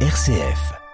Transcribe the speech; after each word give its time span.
RCF. 0.00 0.85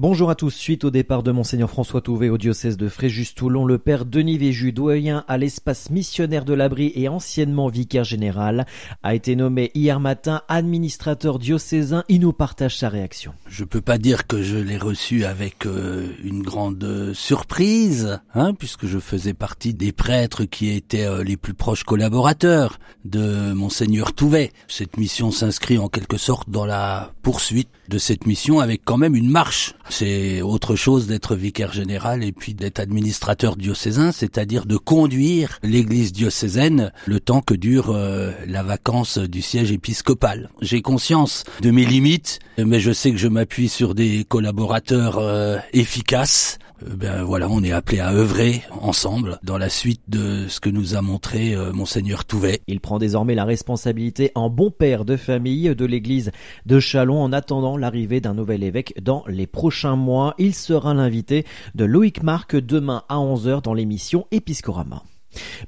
Bonjour 0.00 0.30
à 0.30 0.36
tous. 0.36 0.54
Suite 0.54 0.84
au 0.84 0.92
départ 0.92 1.24
de 1.24 1.32
Monseigneur 1.32 1.68
François 1.68 2.00
Touvet 2.00 2.28
au 2.28 2.38
diocèse 2.38 2.76
de 2.76 2.88
Fréjus-Toulon, 2.88 3.64
le 3.64 3.78
père 3.78 4.04
Denis 4.04 4.38
Véju, 4.38 4.70
doyen 4.70 5.24
à 5.26 5.38
l'espace 5.38 5.90
missionnaire 5.90 6.44
de 6.44 6.54
l'abri 6.54 6.92
et 6.94 7.08
anciennement 7.08 7.66
vicaire 7.66 8.04
général, 8.04 8.64
a 9.02 9.16
été 9.16 9.34
nommé 9.34 9.72
hier 9.74 9.98
matin 9.98 10.42
administrateur 10.46 11.40
diocésain. 11.40 12.04
Il 12.08 12.20
nous 12.20 12.32
partage 12.32 12.78
sa 12.78 12.88
réaction. 12.88 13.32
Je 13.48 13.64
peux 13.64 13.80
pas 13.80 13.98
dire 13.98 14.28
que 14.28 14.40
je 14.40 14.56
l'ai 14.56 14.78
reçu 14.78 15.24
avec 15.24 15.66
euh, 15.66 16.06
une 16.22 16.42
grande 16.42 17.10
surprise, 17.12 18.20
hein, 18.34 18.54
puisque 18.54 18.86
je 18.86 19.00
faisais 19.00 19.34
partie 19.34 19.74
des 19.74 19.90
prêtres 19.90 20.44
qui 20.44 20.70
étaient 20.70 21.06
euh, 21.06 21.24
les 21.24 21.36
plus 21.36 21.54
proches 21.54 21.82
collaborateurs 21.82 22.78
de 23.04 23.52
Monseigneur 23.52 24.12
Touvet. 24.12 24.52
Cette 24.68 24.96
mission 24.96 25.32
s'inscrit 25.32 25.76
en 25.76 25.88
quelque 25.88 26.18
sorte 26.18 26.48
dans 26.48 26.66
la 26.66 27.10
poursuite 27.22 27.70
de 27.88 27.98
cette 27.98 28.26
mission 28.26 28.60
avec 28.60 28.82
quand 28.84 28.96
même 28.96 29.16
une 29.16 29.30
marche 29.30 29.74
c'est 29.90 30.42
autre 30.42 30.76
chose 30.76 31.06
d'être 31.06 31.34
vicaire 31.34 31.72
général 31.72 32.24
et 32.24 32.32
puis 32.32 32.54
d'être 32.54 32.80
administrateur 32.80 33.56
diocésain, 33.56 34.12
c'est-à-dire 34.12 34.66
de 34.66 34.76
conduire 34.76 35.58
l'église 35.62 36.12
diocésaine 36.12 36.92
le 37.06 37.20
temps 37.20 37.40
que 37.40 37.54
dure 37.54 37.90
euh, 37.90 38.32
la 38.46 38.62
vacance 38.62 39.18
du 39.18 39.42
siège 39.42 39.72
épiscopal. 39.72 40.50
J'ai 40.60 40.82
conscience 40.82 41.44
de 41.60 41.70
mes 41.70 41.84
limites, 41.84 42.40
mais 42.58 42.80
je 42.80 42.92
sais 42.92 43.12
que 43.12 43.18
je 43.18 43.28
m'appuie 43.28 43.68
sur 43.68 43.94
des 43.94 44.24
collaborateurs 44.28 45.18
euh, 45.18 45.58
efficaces 45.72 46.58
ben 46.86 47.22
voilà, 47.24 47.48
on 47.48 47.62
est 47.62 47.72
appelé 47.72 48.00
à 48.00 48.12
œuvrer 48.12 48.62
ensemble 48.80 49.38
dans 49.42 49.58
la 49.58 49.68
suite 49.68 50.02
de 50.08 50.46
ce 50.48 50.60
que 50.60 50.70
nous 50.70 50.94
a 50.94 51.02
montré 51.02 51.54
euh, 51.54 51.72
monseigneur 51.72 52.24
Touvet. 52.24 52.60
Il 52.66 52.80
prend 52.80 52.98
désormais 52.98 53.34
la 53.34 53.44
responsabilité 53.44 54.30
en 54.34 54.48
bon 54.50 54.70
père 54.70 55.04
de 55.04 55.16
famille 55.16 55.74
de 55.74 55.84
l'église 55.84 56.30
de 56.66 56.78
Chalon 56.78 57.20
en 57.20 57.32
attendant 57.32 57.76
l'arrivée 57.76 58.20
d'un 58.20 58.34
nouvel 58.34 58.62
évêque 58.62 58.94
dans 59.02 59.24
les 59.26 59.46
prochains 59.46 59.96
mois. 59.96 60.34
Il 60.38 60.54
sera 60.54 60.94
l'invité 60.94 61.44
de 61.74 61.84
Loïc 61.84 62.22
Marc 62.22 62.56
demain 62.56 63.02
à 63.08 63.16
11h 63.16 63.62
dans 63.62 63.74
l'émission 63.74 64.26
Episcorama. 64.30 65.02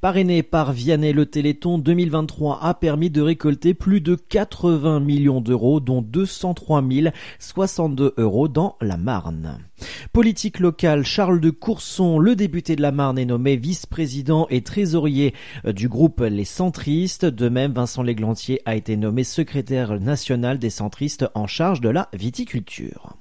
Parrainé 0.01 0.43
par 0.43 0.73
Vianney, 0.73 1.13
le 1.13 1.27
Téléthon 1.27 1.79
2023 1.79 2.63
a 2.63 2.75
permis 2.75 3.11
de 3.11 3.21
récolter 3.21 3.75
plus 3.75 4.01
de 4.01 4.15
80 4.15 5.01
millions 5.01 5.41
d'euros, 5.41 5.81
dont 5.81 6.03
203 6.03 6.83
062 7.39 8.15
euros 8.17 8.49
dans 8.49 8.77
la 8.81 8.97
Marne. 8.97 9.59
Politique 10.13 10.59
locale, 10.59 11.05
Charles 11.05 11.41
de 11.41 11.51
Courson, 11.51 12.19
le 12.19 12.37
député 12.37 12.77
de 12.77 12.83
la 12.83 12.93
Marne, 12.93 13.19
est 13.19 13.25
nommé 13.25 13.57
vice-président 13.57 14.47
et 14.51 14.63
trésorier 14.63 15.35
du 15.65 15.89
groupe 15.89 16.21
Les 16.21 16.45
Centristes. 16.45 17.25
De 17.25 17.49
même, 17.49 17.73
Vincent 17.73 18.03
Léglantier 18.03 18.61
a 18.65 18.77
été 18.77 18.97
nommé 18.97 19.25
secrétaire 19.25 20.01
national 20.01 20.59
des 20.59 20.71
centristes 20.71 21.27
en 21.35 21.47
charge 21.47 21.81
de 21.81 21.89
la 21.89 22.09
viticulture. 22.13 23.17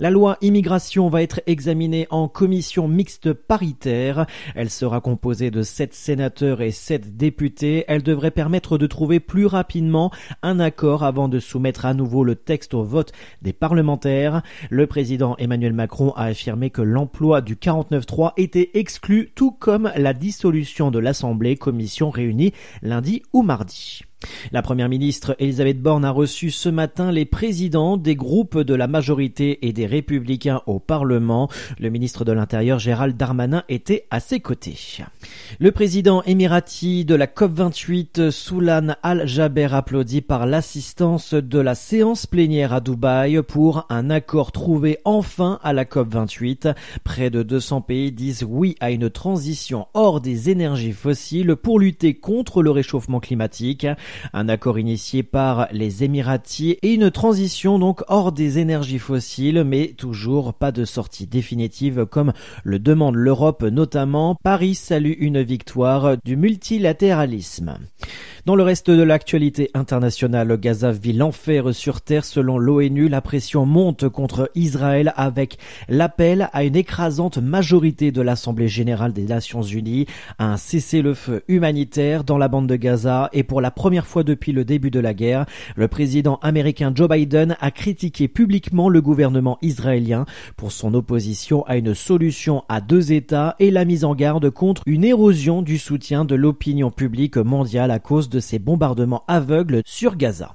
La 0.00 0.08
loi 0.08 0.38
immigration 0.40 1.10
va 1.10 1.20
être 1.20 1.42
examinée 1.46 2.06
en 2.08 2.26
commission 2.26 2.88
mixte 2.88 3.34
paritaire. 3.34 4.24
Elle 4.54 4.70
sera 4.70 5.02
composée 5.02 5.50
de 5.50 5.60
sept 5.60 5.92
sénateurs 5.92 6.62
et 6.62 6.70
sept 6.70 7.18
députés. 7.18 7.84
Elle 7.86 8.02
devrait 8.02 8.30
permettre 8.30 8.78
de 8.78 8.86
trouver 8.86 9.20
plus 9.20 9.44
rapidement 9.44 10.10
un 10.40 10.58
accord 10.58 11.04
avant 11.04 11.28
de 11.28 11.38
soumettre 11.38 11.84
à 11.84 11.92
nouveau 11.92 12.24
le 12.24 12.34
texte 12.34 12.72
au 12.72 12.82
vote 12.82 13.12
des 13.42 13.52
parlementaires. 13.52 14.40
Le 14.70 14.86
président 14.86 15.36
Emmanuel 15.36 15.74
Macron 15.74 16.14
a 16.16 16.24
affirmé 16.24 16.70
que 16.70 16.80
l'emploi 16.80 17.42
du 17.42 17.56
49.3 17.56 18.32
était 18.38 18.70
exclu, 18.72 19.30
tout 19.34 19.50
comme 19.50 19.92
la 19.96 20.14
dissolution 20.14 20.90
de 20.90 20.98
l'Assemblée, 20.98 21.56
commission 21.56 22.08
réunie 22.08 22.54
lundi 22.80 23.22
ou 23.34 23.42
mardi. 23.42 24.00
La 24.52 24.62
première 24.62 24.88
ministre 24.88 25.34
Elisabeth 25.38 25.80
Borne 25.80 26.04
a 26.04 26.10
reçu 26.10 26.50
ce 26.50 26.68
matin 26.68 27.10
les 27.10 27.24
présidents 27.24 27.96
des 27.96 28.16
groupes 28.16 28.58
de 28.58 28.74
la 28.74 28.86
majorité 28.86 29.66
et 29.66 29.72
des 29.72 29.86
républicains 29.90 30.62
au 30.66 30.78
Parlement. 30.78 31.50
Le 31.78 31.90
ministre 31.90 32.24
de 32.24 32.32
l'Intérieur 32.32 32.78
Gérald 32.78 33.16
Darmanin 33.16 33.64
était 33.68 34.06
à 34.10 34.20
ses 34.20 34.40
côtés. 34.40 35.00
Le 35.58 35.72
président 35.72 36.22
émirati 36.22 37.04
de 37.04 37.14
la 37.14 37.26
COP28 37.26 38.30
Soulan 38.30 38.94
Al-Jaber 39.02 39.74
applaudi 39.74 40.20
par 40.20 40.46
l'assistance 40.46 41.34
de 41.34 41.58
la 41.58 41.74
séance 41.74 42.26
plénière 42.26 42.72
à 42.72 42.80
Dubaï 42.80 43.42
pour 43.42 43.86
un 43.90 44.10
accord 44.10 44.52
trouvé 44.52 44.98
enfin 45.04 45.58
à 45.62 45.72
la 45.72 45.84
COP28. 45.84 46.74
Près 47.04 47.30
de 47.30 47.42
200 47.42 47.80
pays 47.82 48.12
disent 48.12 48.44
oui 48.48 48.76
à 48.80 48.90
une 48.90 49.10
transition 49.10 49.88
hors 49.94 50.20
des 50.20 50.50
énergies 50.50 50.92
fossiles 50.92 51.56
pour 51.56 51.80
lutter 51.80 52.14
contre 52.14 52.62
le 52.62 52.70
réchauffement 52.70 53.20
climatique. 53.20 53.86
Un 54.32 54.48
accord 54.48 54.78
initié 54.78 55.22
par 55.22 55.68
les 55.72 56.04
Émiratis 56.04 56.76
et 56.82 56.94
une 56.94 57.10
transition 57.10 57.78
donc 57.78 58.02
hors 58.08 58.32
des 58.32 58.58
énergies 58.58 58.98
fossiles, 58.98 59.64
mais 59.64 59.79
toujours 59.88 60.54
pas 60.54 60.72
de 60.72 60.84
sortie 60.84 61.26
définitive 61.26 62.06
comme 62.06 62.32
le 62.64 62.78
demande 62.78 63.16
l'Europe 63.16 63.62
notamment. 63.62 64.36
Paris 64.42 64.74
salue 64.74 65.14
une 65.18 65.42
victoire 65.42 66.16
du 66.24 66.36
multilatéralisme. 66.36 67.78
Dans 68.46 68.56
le 68.56 68.62
reste 68.62 68.90
de 68.90 69.02
l'actualité 69.02 69.70
internationale, 69.74 70.58
Gaza 70.58 70.92
vit 70.92 71.12
l'enfer 71.12 71.74
sur 71.74 72.00
terre 72.00 72.24
selon 72.24 72.56
l'ONU. 72.56 73.06
La 73.06 73.20
pression 73.20 73.66
monte 73.66 74.08
contre 74.08 74.50
Israël 74.54 75.12
avec 75.16 75.58
l'appel 75.90 76.48
à 76.54 76.64
une 76.64 76.74
écrasante 76.74 77.36
majorité 77.36 78.12
de 78.12 78.22
l'Assemblée 78.22 78.68
générale 78.68 79.12
des 79.12 79.24
Nations 79.24 79.60
unies 79.60 80.06
à 80.38 80.52
un 80.52 80.56
cessez-le-feu 80.56 81.42
humanitaire 81.48 82.24
dans 82.24 82.38
la 82.38 82.48
bande 82.48 82.66
de 82.66 82.76
Gaza 82.76 83.28
et 83.34 83.42
pour 83.42 83.60
la 83.60 83.70
première 83.70 84.06
fois 84.06 84.24
depuis 84.24 84.52
le 84.52 84.64
début 84.64 84.90
de 84.90 85.00
la 85.00 85.12
guerre, 85.12 85.44
le 85.76 85.88
président 85.88 86.38
américain 86.40 86.92
Joe 86.94 87.10
Biden 87.10 87.58
a 87.60 87.70
critiqué 87.70 88.26
publiquement 88.26 88.88
le 88.88 89.02
gouvernement 89.02 89.58
israélien 89.60 90.24
pour 90.56 90.72
son 90.72 90.94
opposition 90.94 91.66
à 91.66 91.76
une 91.76 91.94
solution 91.94 92.64
à 92.70 92.80
deux 92.80 93.12
États 93.12 93.54
et 93.58 93.70
la 93.70 93.84
mise 93.84 94.06
en 94.06 94.14
garde 94.14 94.48
contre 94.48 94.82
une 94.86 95.04
érosion 95.04 95.60
du 95.60 95.76
soutien 95.76 96.24
de 96.24 96.34
l'opinion 96.34 96.90
publique 96.90 97.36
mondiale 97.36 97.90
à 97.90 97.98
cause 97.98 98.29
de 98.30 98.40
ces 98.40 98.58
bombardements 98.58 99.24
aveugles 99.28 99.82
sur 99.84 100.16
Gaza. 100.16 100.54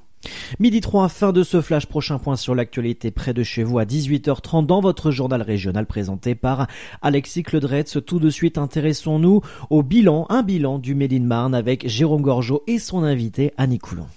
Midi 0.60 0.82
3, 0.82 1.10
fin 1.10 1.32
de 1.32 1.44
ce 1.44 1.62
flash. 1.62 1.86
Prochain 1.86 2.18
point 2.18 2.36
sur 2.36 2.56
l'actualité 2.56 3.12
près 3.12 3.34
de 3.34 3.44
chez 3.44 3.64
vous 3.64 3.80
à 3.80 3.86
18h30 3.86 4.66
dans 4.66 4.82
votre 4.82 5.12
journal 5.12 5.42
régional 5.42 5.86
présenté 5.86 6.36
par 6.36 6.68
Alexis 7.02 7.44
Cledretz. 7.44 7.98
Tout 8.06 8.20
de 8.20 8.30
suite, 8.30 8.58
intéressons-nous 8.58 9.42
au 9.70 9.84
bilan, 9.84 10.26
un 10.30 10.44
bilan 10.44 10.80
du 10.80 10.96
Méline-Marne 10.96 11.56
avec 11.56 11.88
Jérôme 11.88 12.22
Gorgeau 12.22 12.64
et 12.68 12.80
son 12.80 13.04
invité 13.04 13.54
Annie 13.58 13.80
Coulon. 13.80 14.08